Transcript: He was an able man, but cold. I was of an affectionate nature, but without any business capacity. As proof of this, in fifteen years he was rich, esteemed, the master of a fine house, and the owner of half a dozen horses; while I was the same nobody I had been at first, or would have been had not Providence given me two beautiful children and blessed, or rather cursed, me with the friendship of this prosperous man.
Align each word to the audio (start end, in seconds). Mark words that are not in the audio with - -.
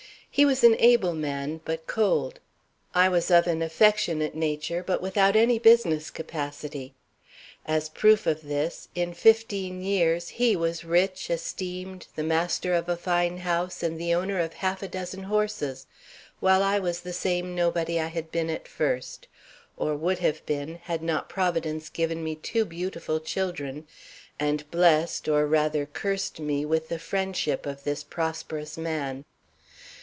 He 0.33 0.45
was 0.45 0.63
an 0.63 0.77
able 0.79 1.13
man, 1.13 1.59
but 1.65 1.87
cold. 1.87 2.39
I 2.95 3.09
was 3.09 3.29
of 3.29 3.47
an 3.47 3.61
affectionate 3.61 4.33
nature, 4.33 4.81
but 4.81 5.01
without 5.01 5.35
any 5.35 5.59
business 5.59 6.09
capacity. 6.09 6.93
As 7.65 7.89
proof 7.89 8.25
of 8.25 8.41
this, 8.43 8.87
in 8.95 9.13
fifteen 9.13 9.83
years 9.83 10.29
he 10.29 10.55
was 10.55 10.85
rich, 10.85 11.29
esteemed, 11.29 12.07
the 12.15 12.23
master 12.23 12.73
of 12.73 12.87
a 12.87 12.95
fine 12.95 13.39
house, 13.39 13.83
and 13.83 13.99
the 13.99 14.13
owner 14.15 14.39
of 14.39 14.53
half 14.53 14.81
a 14.81 14.87
dozen 14.87 15.23
horses; 15.23 15.85
while 16.39 16.63
I 16.63 16.79
was 16.79 17.01
the 17.01 17.13
same 17.13 17.53
nobody 17.53 17.99
I 17.99 18.07
had 18.07 18.31
been 18.31 18.49
at 18.49 18.69
first, 18.69 19.27
or 19.75 19.97
would 19.97 20.19
have 20.19 20.45
been 20.45 20.75
had 20.83 21.03
not 21.03 21.27
Providence 21.27 21.89
given 21.89 22.23
me 22.23 22.35
two 22.37 22.63
beautiful 22.63 23.19
children 23.19 23.85
and 24.39 24.71
blessed, 24.71 25.27
or 25.27 25.45
rather 25.45 25.85
cursed, 25.85 26.39
me 26.39 26.63
with 26.63 26.87
the 26.87 26.99
friendship 26.99 27.65
of 27.65 27.83
this 27.83 28.01
prosperous 28.01 28.77
man. 28.77 29.25